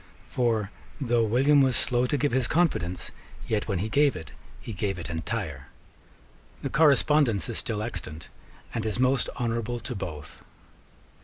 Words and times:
For 0.31 0.71
though 0.99 1.23
William 1.23 1.61
was 1.61 1.75
slow 1.75 2.07
to 2.07 2.17
give 2.17 2.31
his 2.31 2.47
confidence, 2.47 3.11
yet, 3.47 3.67
when 3.67 3.77
he 3.77 3.87
gave 3.87 4.15
it, 4.15 4.31
he 4.59 4.73
gave 4.73 4.97
it 4.97 5.11
entire. 5.11 5.67
The 6.63 6.71
correspondence 6.71 7.47
is 7.49 7.59
still 7.59 7.83
extant, 7.83 8.27
and 8.73 8.83
is 8.83 8.97
most 8.97 9.29
honourable 9.39 9.79
to 9.81 9.93
both. 9.93 10.41